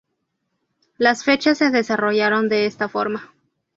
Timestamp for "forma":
2.89-3.33